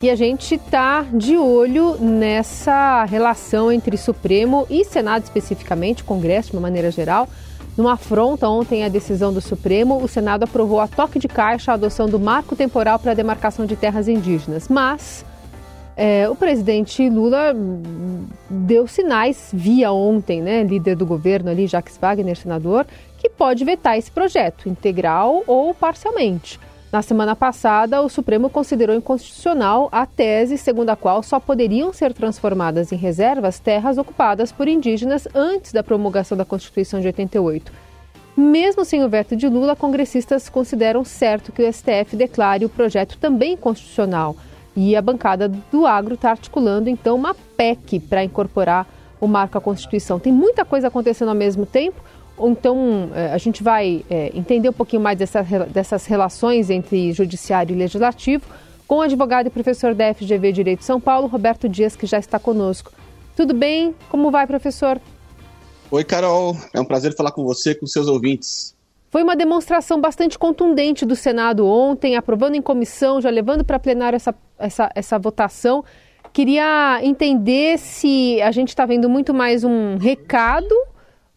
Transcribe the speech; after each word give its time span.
E 0.00 0.10
a 0.10 0.14
gente 0.14 0.54
está 0.54 1.02
de 1.12 1.36
olho 1.36 1.96
nessa 1.98 3.04
relação 3.04 3.72
entre 3.72 3.96
Supremo 3.96 4.64
e 4.70 4.84
Senado, 4.84 5.24
especificamente, 5.24 6.04
Congresso 6.04 6.52
de 6.52 6.56
uma 6.56 6.62
maneira 6.62 6.88
geral. 6.88 7.28
Numa 7.76 7.94
afronta 7.94 8.48
ontem 8.48 8.84
à 8.84 8.88
decisão 8.88 9.32
do 9.32 9.40
Supremo, 9.40 10.00
o 10.00 10.06
Senado 10.06 10.44
aprovou 10.44 10.78
a 10.78 10.86
toque 10.86 11.18
de 11.18 11.26
caixa 11.26 11.72
a 11.72 11.74
adoção 11.74 12.08
do 12.08 12.16
marco 12.16 12.54
temporal 12.54 13.00
para 13.00 13.10
a 13.10 13.14
demarcação 13.14 13.66
de 13.66 13.74
terras 13.74 14.06
indígenas. 14.06 14.68
Mas 14.68 15.24
é, 15.96 16.28
o 16.28 16.36
presidente 16.36 17.10
Lula 17.10 17.52
deu 18.48 18.86
sinais 18.86 19.50
via 19.52 19.90
ontem, 19.90 20.40
né, 20.40 20.62
líder 20.62 20.94
do 20.94 21.04
governo 21.04 21.50
ali, 21.50 21.66
Jacques 21.66 21.98
Wagner, 22.00 22.36
senador, 22.36 22.86
que 23.18 23.28
pode 23.28 23.64
vetar 23.64 23.98
esse 23.98 24.12
projeto, 24.12 24.68
integral 24.68 25.42
ou 25.44 25.74
parcialmente. 25.74 26.60
Na 26.90 27.02
semana 27.02 27.36
passada, 27.36 28.00
o 28.00 28.08
Supremo 28.08 28.48
considerou 28.48 28.96
inconstitucional 28.96 29.90
a 29.92 30.06
tese 30.06 30.56
segundo 30.56 30.88
a 30.88 30.96
qual 30.96 31.22
só 31.22 31.38
poderiam 31.38 31.92
ser 31.92 32.14
transformadas 32.14 32.90
em 32.92 32.96
reservas 32.96 33.58
terras 33.58 33.98
ocupadas 33.98 34.50
por 34.50 34.66
indígenas 34.66 35.28
antes 35.34 35.70
da 35.70 35.82
promulgação 35.82 36.36
da 36.36 36.46
Constituição 36.46 36.98
de 36.98 37.06
88. 37.08 37.70
Mesmo 38.34 38.86
sem 38.86 39.04
o 39.04 39.08
veto 39.08 39.36
de 39.36 39.48
Lula, 39.48 39.76
congressistas 39.76 40.48
consideram 40.48 41.04
certo 41.04 41.52
que 41.52 41.62
o 41.62 41.70
STF 41.70 42.16
declare 42.16 42.64
o 42.64 42.70
projeto 42.70 43.18
também 43.18 43.54
constitucional. 43.54 44.34
E 44.74 44.96
a 44.96 45.02
bancada 45.02 45.46
do 45.46 45.86
agro 45.86 46.14
está 46.14 46.30
articulando 46.30 46.88
então 46.88 47.16
uma 47.16 47.34
PEC 47.34 48.00
para 48.00 48.24
incorporar 48.24 48.86
o 49.20 49.26
marco 49.26 49.58
à 49.58 49.60
Constituição. 49.60 50.18
Tem 50.18 50.32
muita 50.32 50.64
coisa 50.64 50.88
acontecendo 50.88 51.28
ao 51.28 51.34
mesmo 51.34 51.66
tempo. 51.66 52.00
Então, 52.40 53.10
é, 53.14 53.32
a 53.32 53.38
gente 53.38 53.62
vai 53.62 54.04
é, 54.08 54.30
entender 54.34 54.68
um 54.68 54.72
pouquinho 54.72 55.02
mais 55.02 55.18
dessa, 55.18 55.42
dessas 55.42 56.06
relações 56.06 56.70
entre 56.70 57.12
judiciário 57.12 57.74
e 57.74 57.78
legislativo 57.78 58.44
com 58.88 58.96
o 58.96 59.02
advogado 59.02 59.46
e 59.46 59.50
professor 59.50 59.94
da 59.94 60.14
FGV 60.14 60.50
Direito 60.50 60.78
de 60.78 60.86
São 60.86 60.98
Paulo, 60.98 61.28
Roberto 61.28 61.68
Dias, 61.68 61.94
que 61.94 62.06
já 62.06 62.18
está 62.18 62.38
conosco. 62.38 62.90
Tudo 63.36 63.52
bem? 63.52 63.94
Como 64.08 64.30
vai, 64.30 64.46
professor? 64.46 64.98
Oi, 65.90 66.04
Carol. 66.04 66.56
É 66.72 66.80
um 66.80 66.84
prazer 66.84 67.14
falar 67.14 67.32
com 67.32 67.44
você 67.44 67.74
com 67.74 67.86
seus 67.86 68.08
ouvintes. 68.08 68.74
Foi 69.10 69.22
uma 69.22 69.36
demonstração 69.36 70.00
bastante 70.00 70.38
contundente 70.38 71.04
do 71.04 71.14
Senado 71.14 71.66
ontem, 71.66 72.16
aprovando 72.16 72.56
em 72.56 72.62
comissão, 72.62 73.20
já 73.20 73.30
levando 73.30 73.64
para 73.64 73.78
plenário 73.78 74.16
essa, 74.16 74.34
essa, 74.58 74.90
essa 74.94 75.18
votação. 75.18 75.84
Queria 76.32 77.00
entender 77.02 77.78
se 77.78 78.40
a 78.42 78.50
gente 78.50 78.68
está 78.68 78.84
vendo 78.86 79.08
muito 79.08 79.32
mais 79.32 79.64
um 79.64 79.96
recado 79.96 80.74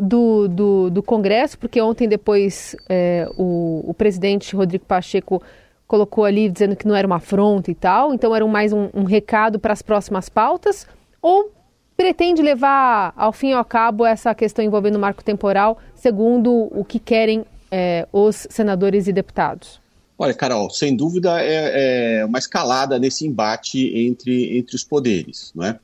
do, 0.02 0.48
do, 0.48 0.90
do 0.90 1.04
Congresso, 1.04 1.60
porque 1.60 1.80
ontem 1.80 2.08
depois 2.08 2.76
é, 2.90 3.30
o, 3.38 3.84
o 3.86 3.94
presidente 3.94 4.56
Rodrigo 4.56 4.84
Pacheco 4.84 5.42
colocou 5.86 6.26
ali 6.26 6.50
dizendo 6.50 6.76
que 6.76 6.88
não 6.88 6.96
era 6.96 7.06
uma 7.06 7.18
afronta 7.18 7.70
e 7.70 7.76
tal, 7.76 8.12
então 8.12 8.36
era 8.36 8.46
mais 8.48 8.74
um, 8.74 8.90
um 8.96 9.04
recado 9.04 9.60
para 9.60 9.74
as 9.74 9.84
próximas 9.84 10.28
pautas, 10.28 10.88
ou 11.22 11.52
pretende 11.96 12.42
levar 12.42 13.14
ao 13.16 13.32
fim 13.32 13.50
e 13.50 13.54
ao 13.54 13.64
cabo 13.64 14.04
essa 14.04 14.34
questão 14.34 14.66
envolvendo 14.66 14.96
o 14.96 15.00
marco 15.00 15.24
temporal, 15.24 15.78
segundo 15.94 16.68
o 16.72 16.84
que 16.84 16.98
querem 16.98 17.46
é, 17.70 18.08
os 18.12 18.48
senadores 18.50 19.08
e 19.08 19.14
deputados? 19.14 19.80
Olha, 20.18 20.34
Carol, 20.34 20.70
sem 20.70 20.96
dúvida 20.96 21.42
é, 21.42 22.20
é, 22.20 22.26
uma 22.26 22.40
escalada 22.40 22.98
nesse 22.98 23.28
embate 23.28 23.92
entre, 24.08 24.58
entre 24.58 24.76
os 24.76 24.84
poderes, 24.84 25.52
não 25.54 25.66
é? 25.66 25.80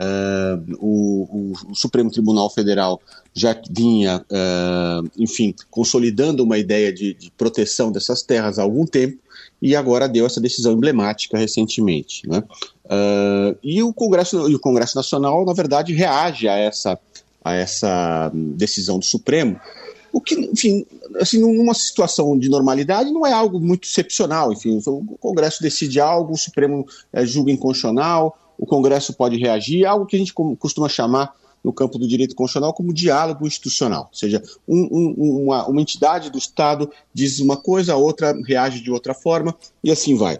Uh, 0.00 0.76
o, 0.78 1.52
o, 1.68 1.74
Supremo 1.74 2.10
Tribunal 2.10 2.48
Federal 2.48 2.98
já 3.34 3.54
vinha, 3.70 4.24
uh, 4.30 5.10
enfim, 5.18 5.54
consolidando 5.70 6.42
uma 6.42 6.56
ideia 6.56 6.90
de, 6.90 7.12
de, 7.12 7.30
proteção 7.32 7.92
dessas 7.92 8.22
terras 8.22 8.58
há 8.58 8.62
algum 8.62 8.86
tempo 8.86 9.18
e 9.60 9.76
agora 9.76 10.08
deu 10.08 10.24
essa 10.24 10.40
decisão 10.40 10.72
emblemática 10.72 11.36
recentemente. 11.36 12.26
Né? 12.26 12.42
Uh, 12.86 13.58
e, 13.62 13.82
o 13.82 13.92
Congresso, 13.92 14.48
e 14.48 14.54
o 14.54 14.58
Congresso 14.58 14.96
Nacional, 14.96 15.44
na 15.44 15.52
verdade, 15.52 15.92
reage 15.92 16.48
a 16.48 16.56
essa, 16.56 16.98
a 17.44 17.54
essa 17.54 18.32
decisão 18.34 18.98
do 18.98 19.04
Supremo, 19.04 19.60
o 20.12 20.20
que, 20.20 20.34
enfim, 20.34 20.86
assim, 21.20 21.38
numa 21.38 21.74
situação 21.74 22.38
de 22.38 22.48
normalidade 22.48 23.10
não 23.12 23.26
é 23.26 23.32
algo 23.32 23.60
muito 23.60 23.84
excepcional. 23.84 24.50
Enfim, 24.50 24.80
o 24.86 25.16
Congresso 25.20 25.62
decide 25.62 26.00
algo, 26.00 26.32
o 26.32 26.38
Supremo 26.38 26.86
é, 27.12 27.24
julga 27.26 27.52
inconstitucional, 27.52 28.36
o 28.60 28.66
Congresso 28.66 29.14
pode 29.14 29.38
reagir, 29.38 29.86
algo 29.86 30.04
que 30.04 30.14
a 30.14 30.18
gente 30.18 30.34
costuma 30.34 30.86
chamar 30.86 31.34
no 31.64 31.72
campo 31.72 31.98
do 31.98 32.06
direito 32.06 32.34
constitucional 32.34 32.74
como 32.74 32.92
diálogo 32.92 33.46
institucional, 33.46 34.08
ou 34.12 34.18
seja, 34.18 34.42
um, 34.68 34.88
um, 34.90 35.44
uma, 35.44 35.66
uma 35.66 35.80
entidade 35.80 36.30
do 36.30 36.38
Estado 36.38 36.90
diz 37.12 37.40
uma 37.40 37.56
coisa, 37.56 37.94
a 37.94 37.96
outra 37.96 38.38
reage 38.46 38.80
de 38.80 38.90
outra 38.90 39.14
forma 39.14 39.56
e 39.82 39.90
assim 39.90 40.14
vai. 40.14 40.38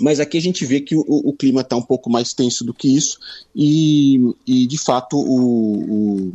Mas 0.00 0.20
aqui 0.20 0.38
a 0.38 0.40
gente 0.40 0.64
vê 0.64 0.80
que 0.80 0.96
o, 0.96 1.04
o 1.06 1.34
clima 1.34 1.60
está 1.60 1.76
um 1.76 1.82
pouco 1.82 2.08
mais 2.08 2.32
tenso 2.32 2.64
do 2.64 2.72
que 2.72 2.94
isso, 2.96 3.18
e, 3.54 4.34
e 4.46 4.66
de 4.66 4.78
fato 4.78 5.18
o, 5.18 6.32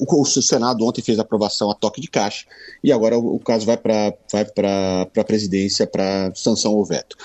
o, 0.00 0.20
o, 0.20 0.24
Senado 0.24 0.84
ontem 0.84 1.02
fez 1.02 1.18
a 1.20 1.22
aprovação 1.22 1.70
a 1.70 1.74
toque 1.74 2.00
de 2.00 2.08
caixa, 2.08 2.44
e 2.82 2.92
agora 2.92 3.16
o, 3.16 3.38
caso 3.38 3.64
vai 3.64 3.76
para 3.76 4.12
vai 4.32 4.44
a 5.16 5.24
presidência 5.24 5.86
para 5.86 6.32
sanção 6.34 6.74
ou 6.74 6.84
veto. 6.84 7.16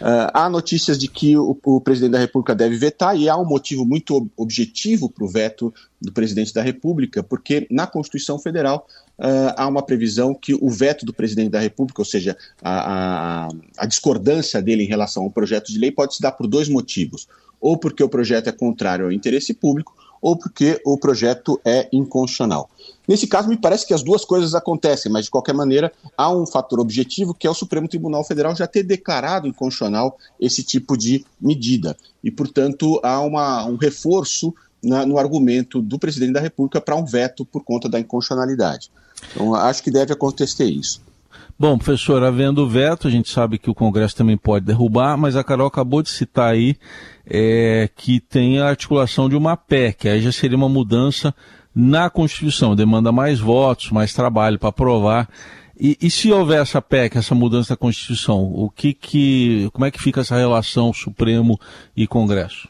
Uh, 0.00 0.30
há 0.32 0.48
notícias 0.48 0.96
de 0.96 1.08
que 1.08 1.36
o, 1.36 1.58
o, 1.64 1.80
presidente 1.80 2.12
da 2.12 2.20
República 2.20 2.54
deve 2.54 2.76
vetar, 2.76 3.16
e 3.16 3.28
há 3.28 3.36
um 3.36 3.44
motivo 3.44 3.84
muito 3.84 4.30
objetivo 4.36 5.10
para 5.10 5.24
o 5.24 5.28
veto 5.28 5.74
do 6.00 6.12
presidente 6.12 6.54
da 6.54 6.62
República, 6.62 7.22
porque 7.22 7.66
na 7.68 7.84
Constituição 7.86 8.38
Federal 8.38 8.86
uh, 9.18 9.54
há 9.56 9.66
uma 9.66 9.82
previsão 9.82 10.34
que 10.34 10.54
o 10.54 10.70
veto 10.70 11.04
do 11.04 11.12
presidente 11.12 11.50
da 11.50 11.58
República, 11.58 12.00
ou 12.00 12.04
seja, 12.04 12.36
a, 12.62 13.46
a, 13.46 13.48
a 13.76 13.86
discordância 13.86 14.62
dele 14.62 14.84
em 14.84 14.88
relação 14.88 15.24
ao 15.24 15.30
projeto 15.30 15.72
de 15.72 15.78
lei, 15.78 15.90
pode 15.90 16.14
se 16.14 16.22
dar 16.22 16.32
por 16.32 16.46
dois 16.46 16.68
motivos. 16.68 17.26
Ou 17.60 17.76
porque 17.76 18.02
o 18.02 18.08
projeto 18.08 18.46
é 18.48 18.52
contrário 18.52 19.06
ao 19.06 19.12
interesse 19.12 19.52
público, 19.52 19.96
ou 20.22 20.36
porque 20.36 20.80
o 20.84 20.96
projeto 20.96 21.60
é 21.64 21.88
inconstitucional. 21.92 22.70
Nesse 23.08 23.26
caso, 23.26 23.48
me 23.48 23.56
parece 23.56 23.86
que 23.86 23.94
as 23.94 24.02
duas 24.02 24.22
coisas 24.22 24.54
acontecem, 24.54 25.10
mas 25.10 25.24
de 25.24 25.30
qualquer 25.30 25.54
maneira 25.54 25.90
há 26.14 26.30
um 26.30 26.46
fator 26.46 26.78
objetivo 26.78 27.32
que 27.32 27.46
é 27.46 27.50
o 27.50 27.54
Supremo 27.54 27.88
Tribunal 27.88 28.22
Federal 28.22 28.54
já 28.54 28.66
ter 28.66 28.82
declarado 28.82 29.48
inconstitucional 29.48 30.18
esse 30.38 30.62
tipo 30.62 30.94
de 30.94 31.24
medida. 31.40 31.96
E, 32.22 32.30
portanto, 32.30 33.00
há 33.02 33.18
uma, 33.20 33.64
um 33.64 33.76
reforço 33.76 34.54
na, 34.82 35.06
no 35.06 35.18
argumento 35.18 35.80
do 35.80 35.98
presidente 35.98 36.34
da 36.34 36.40
República 36.40 36.82
para 36.82 36.96
um 36.96 37.04
veto 37.04 37.46
por 37.46 37.64
conta 37.64 37.88
da 37.88 37.98
inconstitucionalidade. 37.98 38.90
Então, 39.32 39.54
acho 39.54 39.82
que 39.82 39.90
deve 39.90 40.12
acontecer 40.12 40.66
isso. 40.66 41.00
Bom, 41.58 41.76
professor, 41.76 42.22
havendo 42.22 42.68
veto, 42.68 43.08
a 43.08 43.10
gente 43.10 43.30
sabe 43.30 43.58
que 43.58 43.68
o 43.68 43.74
Congresso 43.74 44.14
também 44.14 44.36
pode 44.36 44.64
derrubar, 44.64 45.16
mas 45.16 45.34
a 45.34 45.42
Carol 45.42 45.66
acabou 45.66 46.02
de 46.02 46.08
citar 46.08 46.52
aí 46.52 46.76
é, 47.26 47.88
que 47.96 48.20
tem 48.20 48.60
a 48.60 48.68
articulação 48.68 49.28
de 49.28 49.34
uma 49.34 49.56
PEC, 49.56 50.08
aí 50.08 50.20
já 50.22 50.30
seria 50.30 50.56
uma 50.56 50.68
mudança 50.68 51.34
na 51.80 52.10
Constituição, 52.10 52.74
demanda 52.74 53.12
mais 53.12 53.38
votos, 53.38 53.92
mais 53.92 54.12
trabalho 54.12 54.58
para 54.58 54.70
aprovar. 54.70 55.28
E, 55.78 55.96
e, 56.02 56.10
se 56.10 56.32
houver 56.32 56.60
essa 56.60 56.82
PEC, 56.82 57.16
essa 57.16 57.36
mudança 57.36 57.68
da 57.68 57.76
Constituição, 57.76 58.52
o 58.52 58.68
que 58.68 58.92
que, 58.92 59.70
como 59.72 59.84
é 59.84 59.90
que 59.92 60.02
fica 60.02 60.22
essa 60.22 60.36
relação 60.36 60.92
Supremo 60.92 61.56
e 61.96 62.04
Congresso? 62.04 62.68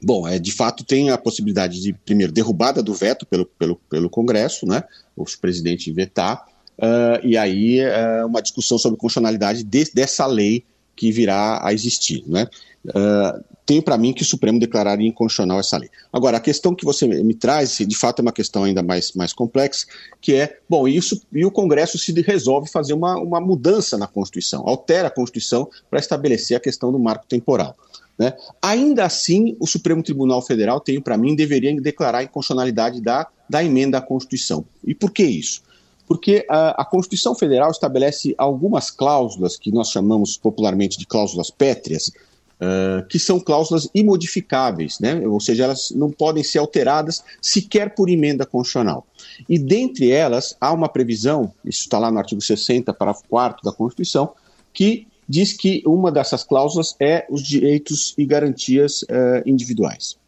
Bom, 0.00 0.28
é, 0.28 0.38
de 0.38 0.52
fato 0.52 0.84
tem 0.84 1.10
a 1.10 1.18
possibilidade 1.18 1.80
de, 1.80 1.92
primeiro, 1.92 2.32
derrubada 2.32 2.84
do 2.84 2.94
veto 2.94 3.26
pelo, 3.26 3.46
pelo, 3.46 3.74
pelo 3.90 4.08
Congresso, 4.08 4.64
né, 4.64 4.84
o 5.16 5.24
presidente 5.40 5.90
vetar, 5.90 6.46
uh, 6.78 7.26
e 7.26 7.36
aí 7.36 7.80
uh, 7.80 8.28
uma 8.28 8.40
discussão 8.40 8.78
sobre 8.78 8.96
a 8.96 9.00
constitucionalidade 9.00 9.64
de, 9.64 9.90
dessa 9.92 10.24
lei 10.24 10.64
que 10.94 11.10
virá 11.12 11.60
a 11.64 11.72
existir. 11.72 12.24
Né? 12.26 12.46
Uh, 12.86 13.44
tenho 13.66 13.82
para 13.82 13.96
mim 13.96 14.12
que 14.12 14.22
o 14.22 14.26
Supremo 14.26 14.58
declararia 14.58 15.08
inconstitucional 15.08 15.58
essa 15.58 15.76
lei. 15.76 15.88
Agora, 16.12 16.36
a 16.36 16.40
questão 16.40 16.74
que 16.74 16.84
você 16.84 17.06
me 17.06 17.34
traz, 17.34 17.78
de 17.78 17.96
fato 17.96 18.20
é 18.20 18.22
uma 18.22 18.32
questão 18.32 18.64
ainda 18.64 18.82
mais, 18.82 19.12
mais 19.12 19.32
complexa, 19.32 19.86
que 20.20 20.34
é, 20.34 20.58
bom, 20.68 20.86
isso, 20.86 21.20
e 21.32 21.44
o 21.44 21.50
Congresso 21.50 21.98
se 21.98 22.12
resolve 22.20 22.70
fazer 22.70 22.92
uma, 22.92 23.16
uma 23.16 23.40
mudança 23.40 23.96
na 23.96 24.06
Constituição, 24.06 24.64
altera 24.66 25.08
a 25.08 25.10
Constituição 25.10 25.68
para 25.88 25.98
estabelecer 25.98 26.56
a 26.56 26.60
questão 26.60 26.92
do 26.92 26.98
marco 26.98 27.26
temporal. 27.26 27.74
Né? 28.18 28.32
Ainda 28.62 29.04
assim, 29.04 29.56
o 29.58 29.66
Supremo 29.66 30.02
Tribunal 30.02 30.42
Federal, 30.42 30.78
tenho 30.78 31.02
para 31.02 31.16
mim, 31.16 31.34
deveria 31.34 31.74
declarar 31.80 32.18
a 32.18 32.22
inconstitucionalidade 32.22 33.00
da, 33.00 33.26
da 33.48 33.64
emenda 33.64 33.98
à 33.98 34.00
Constituição. 34.00 34.64
E 34.84 34.94
por 34.94 35.10
que 35.10 35.24
isso? 35.24 35.62
Porque 36.06 36.44
a, 36.48 36.82
a, 36.82 36.84
Constituição 36.84 37.34
Federal 37.34 37.70
estabelece 37.70 38.34
algumas 38.36 38.90
cláusulas 38.90 39.56
que 39.56 39.72
nós 39.72 39.88
chamamos 39.88 40.36
popularmente 40.36 40.98
de 40.98 41.06
cláusulas 41.06 41.50
pétreas, 41.50 42.08
uh, 42.08 43.06
que 43.08 43.18
são 43.18 43.40
cláusulas 43.40 43.88
imodificáveis, 43.94 44.98
né? 45.00 45.26
ou 45.26 45.40
seja, 45.40 45.64
elas 45.64 45.90
não 45.90 46.10
podem 46.10 46.42
ser 46.42 46.58
alteradas 46.58 47.24
sequer 47.40 47.94
por 47.94 48.08
emenda 48.08 48.44
constitucional. 48.44 49.06
E 49.48 49.58
dentre 49.58 50.10
elas 50.10 50.56
há 50.60 50.72
uma 50.72 50.88
previsão, 50.88 51.52
isso 51.64 51.80
está 51.80 51.98
lá 51.98 52.10
no 52.10 52.18
artigo 52.18 52.40
60, 52.40 52.92
parágrafo 52.92 53.26
4 53.28 53.62
da 53.64 53.72
Constituição, 53.72 54.32
que 54.72 55.06
diz 55.28 55.54
que 55.54 55.82
uma 55.86 56.12
dessas 56.12 56.44
cláusulas 56.44 56.94
é 57.00 57.26
os 57.30 57.42
direitos 57.42 58.14
e 58.18 58.26
garantias 58.26 59.02
uh, 59.02 59.42
individuais. 59.46 60.18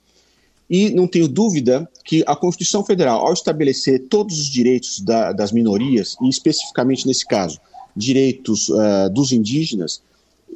E 0.69 0.91
não 0.91 1.07
tenho 1.07 1.29
dúvida 1.29 1.89
que 2.05 2.25
a 2.27 2.35
Constituição 2.35 2.85
Federal, 2.85 3.25
ao 3.25 3.33
estabelecer 3.33 4.07
todos 4.09 4.41
os 4.41 4.47
direitos 4.47 5.01
da, 5.01 5.33
das 5.33 5.53
minorias, 5.53 6.17
e 6.21 6.29
especificamente 6.29 7.07
nesse 7.07 7.27
caso, 7.27 7.61
direitos 7.95 8.69
uh, 8.69 9.09
dos 9.13 9.33
indígenas, 9.33 10.03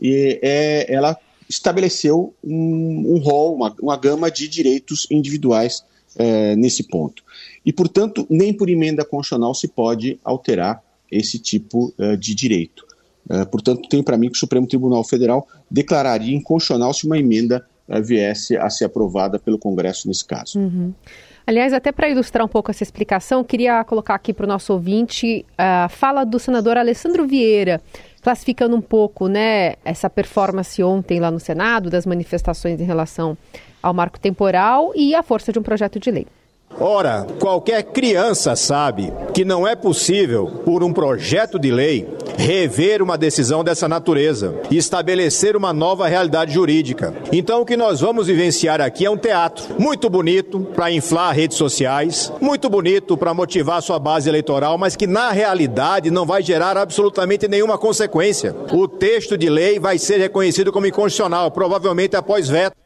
e, 0.00 0.38
é, 0.42 0.92
ela 0.92 1.16
estabeleceu 1.48 2.32
um, 2.42 3.14
um 3.14 3.18
rol, 3.18 3.54
uma, 3.54 3.74
uma 3.80 3.96
gama 3.96 4.30
de 4.30 4.48
direitos 4.48 5.06
individuais 5.10 5.84
é, 6.16 6.54
nesse 6.56 6.84
ponto. 6.84 7.22
E, 7.64 7.72
portanto, 7.72 8.26
nem 8.30 8.52
por 8.52 8.68
emenda 8.68 9.04
constitucional 9.04 9.54
se 9.54 9.68
pode 9.68 10.18
alterar 10.24 10.82
esse 11.10 11.38
tipo 11.38 11.92
uh, 11.98 12.16
de 12.16 12.34
direito. 12.34 12.86
Uh, 13.28 13.46
portanto, 13.46 13.88
tem 13.88 14.02
para 14.02 14.16
mim 14.16 14.28
que 14.28 14.36
o 14.36 14.38
Supremo 14.38 14.66
Tribunal 14.66 15.04
Federal 15.04 15.46
declararia 15.70 16.34
inconstitucional 16.34 16.94
se 16.94 17.06
uma 17.06 17.18
emenda 17.18 17.64
uh, 17.64 17.69
viesse 17.98 18.56
a 18.56 18.68
ser 18.68 18.84
aprovada 18.84 19.38
pelo 19.38 19.58
Congresso 19.58 20.06
nesse 20.06 20.24
caso. 20.24 20.58
Uhum. 20.58 20.92
Aliás, 21.46 21.72
até 21.72 21.90
para 21.90 22.08
ilustrar 22.08 22.44
um 22.44 22.48
pouco 22.48 22.70
essa 22.70 22.82
explicação, 22.82 23.42
queria 23.42 23.82
colocar 23.82 24.14
aqui 24.14 24.32
para 24.32 24.44
o 24.44 24.48
nosso 24.48 24.72
ouvinte 24.72 25.44
a 25.58 25.88
fala 25.88 26.24
do 26.24 26.38
senador 26.38 26.76
Alessandro 26.76 27.26
Vieira, 27.26 27.80
classificando 28.22 28.76
um 28.76 28.80
pouco 28.80 29.26
né, 29.26 29.74
essa 29.84 30.08
performance 30.08 30.80
ontem 30.82 31.18
lá 31.18 31.30
no 31.30 31.40
Senado, 31.40 31.90
das 31.90 32.06
manifestações 32.06 32.80
em 32.80 32.84
relação 32.84 33.36
ao 33.82 33.94
marco 33.94 34.20
temporal 34.20 34.92
e 34.94 35.14
à 35.14 35.22
força 35.22 35.52
de 35.52 35.58
um 35.58 35.62
projeto 35.62 35.98
de 35.98 36.10
lei. 36.10 36.26
Ora, 36.78 37.26
qualquer 37.40 37.82
criança 37.82 38.54
sabe 38.54 39.12
que 39.34 39.44
não 39.44 39.66
é 39.66 39.74
possível, 39.74 40.46
por 40.64 40.84
um 40.84 40.92
projeto 40.92 41.58
de 41.58 41.70
lei, 41.70 42.06
rever 42.36 43.02
uma 43.02 43.16
decisão 43.16 43.62
dessa 43.62 43.88
natureza 43.88 44.54
e 44.70 44.76
estabelecer 44.76 45.56
uma 45.56 45.72
nova 45.72 46.06
realidade 46.06 46.52
jurídica. 46.52 47.14
Então, 47.32 47.62
o 47.62 47.66
que 47.66 47.76
nós 47.76 48.00
vamos 48.00 48.26
vivenciar 48.26 48.80
aqui 48.80 49.06
é 49.06 49.10
um 49.10 49.16
teatro 49.16 49.64
muito 49.78 50.08
bonito 50.08 50.60
para 50.74 50.90
inflar 50.90 51.34
redes 51.34 51.56
sociais, 51.56 52.32
muito 52.40 52.68
bonito 52.68 53.16
para 53.16 53.34
motivar 53.34 53.82
sua 53.82 53.98
base 53.98 54.28
eleitoral, 54.28 54.78
mas 54.78 54.96
que 54.96 55.06
na 55.06 55.30
realidade 55.30 56.10
não 56.10 56.26
vai 56.26 56.42
gerar 56.42 56.76
absolutamente 56.76 57.48
nenhuma 57.48 57.78
consequência. 57.78 58.54
O 58.72 58.86
texto 58.86 59.36
de 59.36 59.48
lei 59.48 59.78
vai 59.78 59.98
ser 59.98 60.18
reconhecido 60.18 60.72
como 60.72 60.86
inconstitucional, 60.86 61.50
provavelmente 61.50 62.16
após 62.16 62.48
veto. 62.48 62.76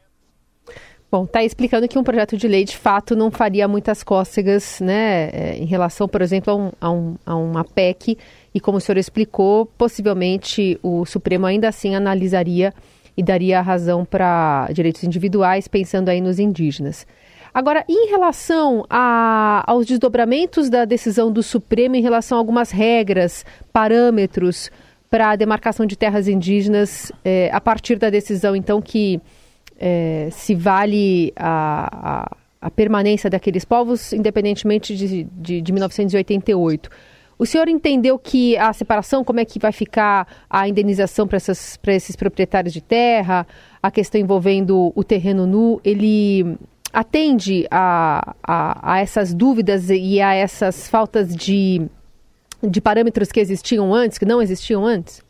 Bom, 1.11 1.23
está 1.23 1.43
explicando 1.43 1.87
que 1.87 1.97
um 1.97 2.03
projeto 2.03 2.35
de 2.35 2.47
lei 2.47 2.65
de 2.65 2.75
fato 2.75 3.15
não 3.15 3.31
faria 3.31 3.67
muitas 3.67 4.03
cócegas, 4.03 4.79
né, 4.81 5.29
é, 5.31 5.55
em 5.57 5.65
relação, 5.65 6.09
por 6.09 6.21
exemplo, 6.21 6.51
a, 6.51 6.55
um, 6.55 6.71
a, 6.81 6.91
um, 6.91 7.15
a 7.25 7.35
uma 7.35 7.63
PEC, 7.63 8.17
e 8.55 8.59
como 8.61 8.77
o 8.77 8.81
senhor 8.81 8.97
explicou, 8.97 9.65
possivelmente 9.65 10.79
o 10.81 11.05
Supremo 11.05 11.45
ainda 11.45 11.67
assim 11.67 11.93
analisaria 11.93 12.73
e 13.17 13.21
daria 13.21 13.61
razão 13.61 14.05
para 14.05 14.69
direitos 14.71 15.03
individuais, 15.03 15.67
pensando 15.67 16.07
aí 16.07 16.21
nos 16.21 16.39
indígenas. 16.39 17.05
Agora, 17.53 17.83
em 17.89 18.09
relação 18.09 18.85
a, 18.89 19.61
aos 19.67 19.85
desdobramentos 19.85 20.69
da 20.69 20.85
decisão 20.85 21.29
do 21.29 21.43
Supremo 21.43 21.97
em 21.97 22.01
relação 22.01 22.37
a 22.37 22.41
algumas 22.41 22.71
regras, 22.71 23.45
parâmetros 23.73 24.71
para 25.09 25.31
a 25.31 25.35
demarcação 25.35 25.85
de 25.85 25.97
terras 25.97 26.29
indígenas, 26.29 27.11
é, 27.25 27.49
a 27.51 27.59
partir 27.59 27.97
da 27.97 28.09
decisão, 28.09 28.55
então, 28.55 28.81
que 28.81 29.19
é, 29.77 30.29
se 30.31 30.55
vale 30.55 31.33
a, 31.35 31.89
a, 31.91 32.37
a, 32.61 32.71
permanência 32.71 33.29
daqueles 33.29 33.65
povos, 33.65 34.13
independentemente 34.13 34.95
de, 34.95 35.23
de, 35.25 35.61
de 35.61 35.71
1988. 35.73 36.89
O 37.37 37.45
senhor 37.45 37.67
entendeu 37.67 38.17
que 38.17 38.57
a 38.57 38.71
separação, 38.71 39.23
como 39.23 39.39
é 39.39 39.45
que 39.45 39.59
vai 39.59 39.71
ficar 39.71 40.45
a 40.49 40.69
indenização 40.69 41.27
para 41.27 41.37
esses 41.93 42.15
proprietários 42.15 42.73
de 42.73 42.81
terra, 42.81 43.45
a 43.83 43.91
questão 43.91 44.19
envolvendo 44.19 44.93
o 44.95 45.03
terreno 45.03 45.45
nu, 45.45 45.81
ele 45.83 46.57
atende 46.93 47.67
a, 47.69 48.35
a, 48.41 48.93
a 48.93 48.99
essas 49.01 49.33
dúvidas 49.33 49.89
e 49.89 50.21
a 50.21 50.33
essas 50.33 50.87
faltas 50.87 51.35
de, 51.35 51.81
de 52.63 52.79
parâmetros 52.79 53.33
que 53.33 53.39
existiam 53.41 53.93
antes, 53.93 54.17
que 54.17 54.25
não 54.25 54.41
existiam 54.41 54.85
antes? 54.85 55.21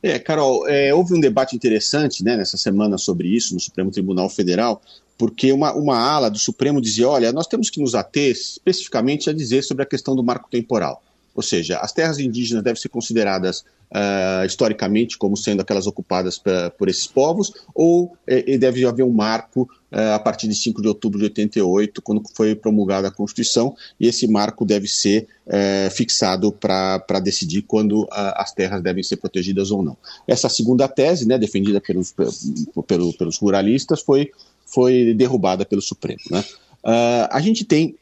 É, 0.00 0.20
Carol, 0.20 0.68
é, 0.68 0.94
houve 0.94 1.14
um 1.14 1.20
debate 1.20 1.56
interessante 1.56 2.22
né, 2.22 2.36
nessa 2.36 2.56
semana 2.56 2.96
sobre 2.96 3.26
isso 3.26 3.54
no 3.54 3.60
Supremo 3.60 3.90
Tribunal 3.90 4.28
Federal, 4.28 4.80
porque 5.18 5.50
uma, 5.50 5.74
uma 5.74 5.98
ala 5.98 6.30
do 6.30 6.38
Supremo 6.38 6.80
dizia: 6.80 7.08
olha, 7.08 7.32
nós 7.32 7.46
temos 7.46 7.70
que 7.70 7.80
nos 7.80 7.94
ater 7.94 8.30
especificamente 8.30 9.30
a 9.30 9.32
dizer 9.32 9.62
sobre 9.62 9.82
a 9.82 9.86
questão 9.86 10.14
do 10.14 10.22
marco 10.22 10.48
temporal. 10.50 11.02
Ou 11.34 11.42
seja, 11.42 11.78
as 11.78 11.92
terras 11.92 12.18
indígenas 12.18 12.62
devem 12.62 12.80
ser 12.80 12.88
consideradas 12.88 13.64
uh, 13.94 14.44
historicamente 14.44 15.16
como 15.16 15.36
sendo 15.36 15.60
aquelas 15.60 15.86
ocupadas 15.86 16.38
pra, 16.38 16.70
por 16.70 16.88
esses 16.88 17.06
povos, 17.06 17.52
ou 17.74 18.16
eh, 18.26 18.58
deve 18.58 18.84
haver 18.84 19.04
um 19.04 19.12
marco 19.12 19.62
uh, 19.92 20.14
a 20.14 20.18
partir 20.18 20.48
de 20.48 20.54
5 20.54 20.82
de 20.82 20.88
outubro 20.88 21.18
de 21.18 21.24
88, 21.24 22.02
quando 22.02 22.22
foi 22.34 22.54
promulgada 22.54 23.08
a 23.08 23.10
Constituição, 23.10 23.76
e 23.98 24.06
esse 24.06 24.26
marco 24.26 24.64
deve 24.64 24.88
ser 24.88 25.26
uh, 25.46 25.90
fixado 25.90 26.52
para 26.52 27.20
decidir 27.22 27.62
quando 27.62 28.06
as 28.10 28.52
terras 28.52 28.82
devem 28.82 29.02
ser 29.02 29.16
protegidas 29.16 29.70
ou 29.70 29.82
não. 29.82 29.96
Essa 30.26 30.48
segunda 30.48 30.88
tese, 30.88 31.26
né, 31.26 31.38
defendida 31.38 31.80
pelos, 31.80 32.14
pelo, 32.86 33.12
pelos 33.12 33.38
ruralistas, 33.38 34.02
foi, 34.02 34.30
foi 34.66 35.14
derrubada 35.14 35.64
pelo 35.64 35.82
Supremo. 35.82 36.20
Né? 36.30 36.44
a 37.30 37.40
gente 37.40 37.64
tem 37.64 37.96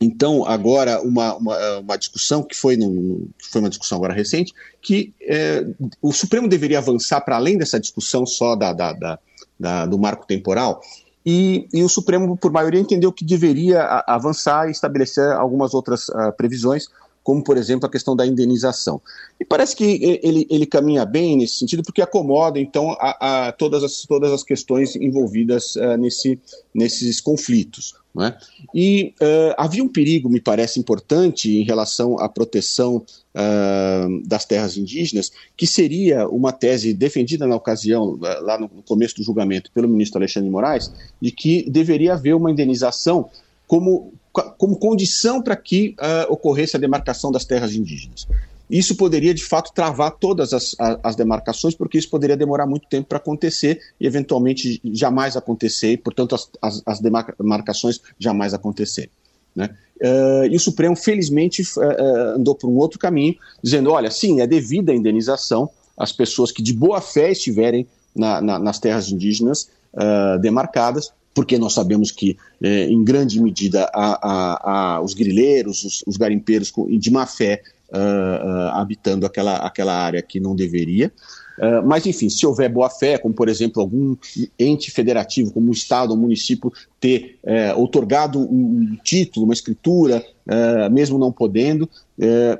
então, 0.00 0.44
agora, 0.46 1.00
uma, 1.02 1.34
uma, 1.34 1.78
uma, 1.78 1.98
discussão 1.98 2.42
que 2.42 2.54
foi, 2.54 2.76
no, 2.76 3.28
foi 3.50 3.60
uma 3.60 3.68
discussão 3.68 3.98
agora 3.98 4.14
recente, 4.14 4.52
que 4.80 5.12
é, 5.20 5.66
o 6.00 6.12
Supremo 6.12 6.48
deveria 6.48 6.78
avançar 6.78 7.20
para 7.20 7.36
além 7.36 7.58
dessa 7.58 7.80
discussão 7.80 8.24
só 8.24 8.54
da, 8.54 8.72
da, 8.72 8.92
da, 8.92 9.18
da, 9.58 9.86
do 9.86 9.98
marco 9.98 10.24
temporal, 10.24 10.80
e, 11.26 11.68
e, 11.74 11.82
o 11.82 11.88
Supremo, 11.88 12.36
por 12.36 12.52
maioria, 12.52 12.80
entendeu 12.80 13.12
que 13.12 13.24
deveria 13.24 13.82
avançar 14.06 14.68
e 14.68 14.70
estabelecer 14.70 15.30
algumas 15.32 15.74
outras 15.74 16.08
uh, 16.08 16.32
previsões, 16.36 16.86
como, 17.28 17.44
por 17.44 17.58
exemplo, 17.58 17.86
a 17.86 17.90
questão 17.90 18.16
da 18.16 18.26
indenização. 18.26 19.02
E 19.38 19.44
parece 19.44 19.76
que 19.76 19.84
ele, 20.22 20.46
ele 20.48 20.64
caminha 20.64 21.04
bem 21.04 21.36
nesse 21.36 21.58
sentido, 21.58 21.82
porque 21.82 22.00
acomoda, 22.00 22.58
então, 22.58 22.96
a, 22.98 23.48
a 23.48 23.52
todas, 23.52 23.84
as, 23.84 24.00
todas 24.08 24.32
as 24.32 24.42
questões 24.42 24.96
envolvidas 24.96 25.76
uh, 25.76 25.98
nesse, 25.98 26.40
nesses 26.74 27.20
conflitos. 27.20 27.94
É? 28.18 28.34
E 28.74 29.12
uh, 29.20 29.54
havia 29.58 29.84
um 29.84 29.88
perigo, 29.88 30.30
me 30.30 30.40
parece 30.40 30.80
importante, 30.80 31.54
em 31.54 31.64
relação 31.64 32.18
à 32.18 32.30
proteção 32.30 33.04
uh, 33.34 34.26
das 34.26 34.46
terras 34.46 34.78
indígenas, 34.78 35.30
que 35.54 35.66
seria 35.66 36.26
uma 36.26 36.50
tese 36.50 36.94
defendida 36.94 37.46
na 37.46 37.56
ocasião, 37.56 38.18
lá 38.40 38.58
no 38.58 38.70
começo 38.86 39.16
do 39.16 39.22
julgamento, 39.22 39.70
pelo 39.72 39.86
ministro 39.86 40.18
Alexandre 40.18 40.48
de 40.48 40.52
Moraes, 40.52 40.90
de 41.20 41.30
que 41.30 41.68
deveria 41.68 42.14
haver 42.14 42.34
uma 42.34 42.50
indenização 42.50 43.28
como, 43.68 44.14
como 44.32 44.76
condição 44.76 45.40
para 45.40 45.54
que 45.54 45.94
uh, 46.00 46.32
ocorresse 46.32 46.76
a 46.76 46.80
demarcação 46.80 47.30
das 47.30 47.44
terras 47.44 47.74
indígenas. 47.74 48.26
Isso 48.68 48.96
poderia, 48.96 49.32
de 49.32 49.44
fato, 49.44 49.72
travar 49.72 50.10
todas 50.10 50.52
as, 50.52 50.74
as 51.02 51.16
demarcações, 51.16 51.74
porque 51.74 51.96
isso 51.96 52.10
poderia 52.10 52.36
demorar 52.36 52.66
muito 52.66 52.86
tempo 52.88 53.08
para 53.08 53.18
acontecer 53.18 53.80
e, 53.98 54.06
eventualmente, 54.06 54.80
jamais 54.84 55.36
acontecer, 55.36 55.92
e, 55.92 55.96
portanto, 55.96 56.34
as, 56.34 56.50
as, 56.60 56.82
as 56.84 57.00
demarcações 57.00 58.00
jamais 58.18 58.52
acontecer. 58.52 59.10
Né? 59.56 59.70
Uh, 60.02 60.46
e 60.50 60.56
o 60.56 60.60
Supremo, 60.60 60.94
felizmente, 60.94 61.62
uh, 61.62 62.36
andou 62.36 62.54
por 62.54 62.68
um 62.68 62.76
outro 62.76 62.98
caminho, 62.98 63.36
dizendo: 63.62 63.90
olha, 63.90 64.10
sim, 64.10 64.40
é 64.40 64.46
devida 64.46 64.92
a 64.92 64.94
indenização 64.94 65.70
às 65.96 66.12
pessoas 66.12 66.52
que 66.52 66.62
de 66.62 66.72
boa 66.72 67.00
fé 67.00 67.32
estiverem 67.32 67.86
na, 68.14 68.40
na, 68.40 68.58
nas 68.58 68.78
terras 68.78 69.10
indígenas 69.10 69.68
uh, 69.94 70.38
demarcadas, 70.40 71.12
porque 71.34 71.58
nós 71.58 71.72
sabemos 71.74 72.10
que, 72.10 72.36
eh, 72.62 72.84
em 72.84 73.04
grande 73.04 73.40
medida, 73.40 73.90
há, 73.94 74.96
há, 74.96 75.00
os 75.00 75.14
grileiros, 75.14 75.84
os, 75.84 76.04
os 76.06 76.16
garimpeiros 76.16 76.72
de 76.98 77.10
má 77.10 77.26
fé 77.26 77.62
uh, 77.90 78.68
habitando 78.74 79.24
aquela, 79.24 79.56
aquela 79.56 79.94
área 79.94 80.22
que 80.22 80.40
não 80.40 80.54
deveria. 80.54 81.12
Uh, 81.58 81.84
mas, 81.84 82.06
enfim, 82.06 82.28
se 82.28 82.46
houver 82.46 82.68
boa-fé, 82.68 83.18
como 83.18 83.34
por 83.34 83.48
exemplo 83.48 83.82
algum 83.82 84.16
ente 84.58 84.90
federativo, 84.90 85.52
como 85.52 85.68
o 85.68 85.72
Estado 85.72 86.12
ou 86.12 86.16
município, 86.16 86.72
ter 87.00 87.38
uh, 87.42 87.80
otorgado 87.80 88.38
um, 88.38 88.96
título, 89.02 89.44
uma 89.44 89.52
escritura, 89.52 90.24
uh, 90.46 90.92
mesmo 90.92 91.18
não 91.18 91.32
podendo, 91.32 91.88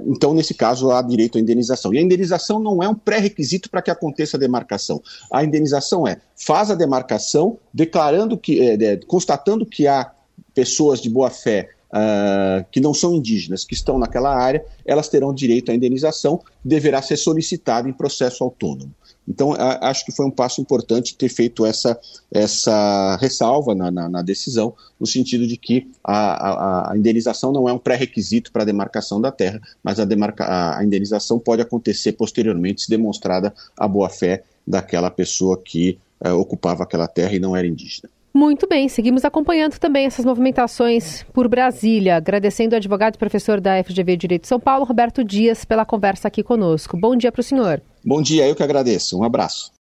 então, 0.07 0.35
nesse 0.35 0.55
caso, 0.55 0.93
há 0.93 1.03
direito 1.03 1.37
à 1.37 1.41
indenização. 1.41 1.93
E 1.93 1.99
a 1.99 2.01
indenização 2.01 2.61
não 2.61 2.81
é 2.81 2.89
um 2.89 2.95
pré-requisito 2.95 3.69
para 3.69 3.83
que 3.83 3.91
aconteça 3.91 4.37
a 4.37 4.41
demarcação. 4.41 5.03
A 5.33 5.43
indenização 5.43 6.07
é 6.07 6.21
faz 6.37 6.71
a 6.71 6.77
demarcação, 6.77 7.59
declarando 7.75 8.39
que, 8.39 8.79
constatando 9.09 9.67
que 9.67 9.89
há 9.89 10.13
pessoas 10.55 11.01
de 11.03 11.11
boa-fé 11.11 11.71
uh, 11.93 12.65
que 12.71 12.81
não 12.81 12.95
são 12.95 13.15
indígenas, 13.15 13.65
que 13.65 13.75
estão 13.75 13.99
naquela 13.99 14.35
área, 14.35 14.65
elas 14.85 15.09
terão 15.09 15.33
direito 15.33 15.71
à 15.71 15.75
indenização, 15.75 16.39
que 16.39 16.69
deverá 16.69 17.03
ser 17.03 17.17
solicitada 17.17 17.89
em 17.89 17.93
processo 17.93 18.45
autônomo. 18.45 18.93
Então, 19.27 19.53
a, 19.53 19.91
acho 19.91 20.05
que 20.07 20.13
foi 20.13 20.25
um 20.25 20.31
passo 20.31 20.61
importante 20.61 21.15
ter 21.15 21.29
feito 21.29 21.67
essa, 21.67 21.99
essa 22.33 23.17
ressalva 23.21 23.75
na, 23.75 23.91
na, 23.91 24.09
na 24.09 24.23
decisão, 24.23 24.75
no 24.99 25.07
sentido 25.07 25.47
de 25.47 25.57
que 25.57 25.91
a, 26.03 26.49
a, 26.49 26.93
a 26.93 26.97
indenização 26.97 27.53
não 27.53 27.69
é 27.69 27.73
um 27.73 27.79
pré-requisito 27.79 28.51
para 28.51 28.63
a 28.63 28.67
demarcação 28.67 29.21
da 29.21 29.31
terra, 29.31 29.61
mas 29.83 30.01
a, 30.01 30.05
demarca, 30.05 30.79
a 30.79 30.83
indenização 30.83 31.39
pode 31.39 31.61
acontecer 31.61 32.13
posteriormente, 32.13 32.83
se 32.83 32.89
demonstrada 32.91 33.53
a 33.77 33.87
boa-fé 33.87 34.45
daquela 34.67 35.11
pessoa 35.11 35.61
que 35.63 35.99
uh, 36.25 36.33
ocupava 36.35 36.83
aquela 36.83 37.07
terra 37.07 37.35
e 37.35 37.39
não 37.39 37.55
era 37.55 37.67
indígena. 37.67 38.09
Muito 38.39 38.69
bem, 38.69 38.89
seguimos 38.89 39.25
acompanhando 39.25 39.81
também 39.81 40.07
essas 40.07 40.25
movimentações 40.25 41.25
por 41.33 41.49
Brasília. 41.49 42.15
Agradecendo 42.15 42.77
ao 42.77 42.77
advogado 42.77 43.17
e 43.17 43.19
professor 43.19 43.61
da 43.61 43.83
FGV 43.83 44.17
Direito 44.17 44.43
de 44.43 44.49
São 44.49 44.61
Paulo, 44.61 44.85
Roberto 44.85 45.25
Dias, 45.25 45.65
pela 45.65 45.85
conversa 45.85 46.29
aqui 46.29 46.41
conosco. 46.41 46.97
Bom 46.97 47.17
dia 47.17 47.33
para 47.33 47.41
o 47.41 47.43
senhor. 47.43 47.83
Bom 48.07 48.23
dia, 48.23 48.47
eu 48.47 48.55
que 48.55 48.63
agradeço. 48.63 49.19
Um 49.19 49.25
abraço. 49.25 49.73